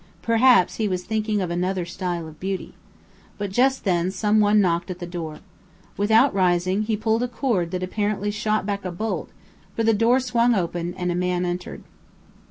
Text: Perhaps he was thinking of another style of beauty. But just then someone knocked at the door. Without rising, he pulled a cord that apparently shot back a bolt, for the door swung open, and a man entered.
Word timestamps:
Perhaps 0.23 0.77
he 0.77 0.87
was 0.87 1.03
thinking 1.03 1.41
of 1.41 1.51
another 1.51 1.85
style 1.85 2.27
of 2.27 2.39
beauty. 2.39 2.73
But 3.37 3.51
just 3.51 3.83
then 3.83 4.09
someone 4.09 4.59
knocked 4.59 4.89
at 4.89 4.97
the 4.97 5.05
door. 5.05 5.41
Without 5.95 6.33
rising, 6.33 6.81
he 6.81 6.97
pulled 6.97 7.21
a 7.21 7.27
cord 7.27 7.69
that 7.69 7.83
apparently 7.83 8.31
shot 8.31 8.65
back 8.65 8.83
a 8.83 8.89
bolt, 8.91 9.29
for 9.75 9.83
the 9.83 9.93
door 9.93 10.19
swung 10.19 10.55
open, 10.55 10.95
and 10.95 11.11
a 11.11 11.15
man 11.15 11.45
entered. 11.45 11.83